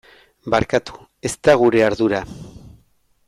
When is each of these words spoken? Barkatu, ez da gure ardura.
Barkatu, 0.53 0.95
ez 1.29 1.33
da 1.49 1.55
gure 1.63 1.85
ardura. 1.91 2.23